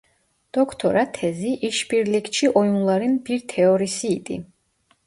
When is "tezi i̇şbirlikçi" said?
1.11-2.49